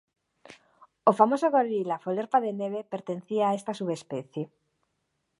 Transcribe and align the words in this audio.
O 1.09 1.11
famoso 1.19 1.47
gorila 1.55 2.01
Folerpa 2.05 2.37
de 2.45 2.51
Neve 2.59 2.81
pertencía 2.93 3.43
a 3.47 3.55
esta 3.59 3.77
subespecie. 3.79 4.43